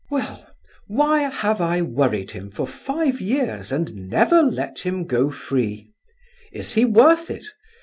"Well, 0.09 0.47
why 0.87 1.29
have 1.29 1.61
I 1.61 1.83
worried 1.83 2.31
him, 2.31 2.49
for 2.49 2.65
five 2.65 3.21
years, 3.21 3.71
and 3.71 4.09
never 4.09 4.41
let 4.41 4.79
him 4.79 5.05
go 5.05 5.29
free? 5.29 5.91
Is 6.51 6.73
he 6.73 6.85
worth 6.85 7.29
it? 7.29 7.45